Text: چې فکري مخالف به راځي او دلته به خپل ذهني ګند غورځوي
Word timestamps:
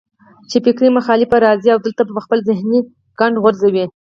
چې 0.49 0.57
فکري 0.65 0.89
مخالف 0.97 1.27
به 1.31 1.37
راځي 1.45 1.69
او 1.71 1.79
دلته 1.85 2.01
به 2.07 2.21
خپل 2.25 2.39
ذهني 2.49 2.79
ګند 3.19 3.35
غورځوي 3.43 3.85